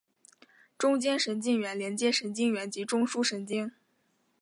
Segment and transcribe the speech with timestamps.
[0.79, 3.71] 中间神经元连接神经元及中枢神经。